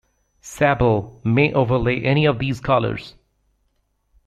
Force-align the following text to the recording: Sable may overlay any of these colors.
Sable 0.41 1.21
may 1.23 1.53
overlay 1.53 2.01
any 2.01 2.25
of 2.25 2.39
these 2.39 2.59
colors. 2.59 3.13